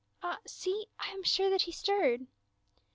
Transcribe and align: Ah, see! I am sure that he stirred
Ah, 0.23 0.39
see! 0.47 0.87
I 0.99 1.09
am 1.11 1.21
sure 1.21 1.51
that 1.51 1.61
he 1.61 1.71
stirred 1.71 2.25